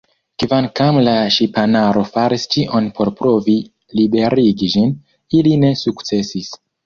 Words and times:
Kvankam 0.43 0.95
la 1.07 1.11
ŝipanaro 1.35 2.01
faris 2.15 2.45
ĉion 2.55 2.87
por 2.97 3.11
provi 3.21 3.55
liberigi 4.01 4.71
ĝin, 4.77 4.95
ili 5.41 5.55
ne 5.65 5.71
sukcesis. 5.85 6.51